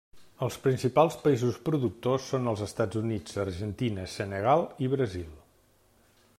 Els 0.43 0.55
principals 0.61 1.17
països 1.25 1.59
productors 1.67 2.25
són 2.33 2.49
els 2.53 2.65
Estats 2.69 3.01
Units, 3.03 3.37
Argentina, 3.45 4.09
Senegal 4.17 4.67
i 4.87 4.93
Brasil. 4.95 5.33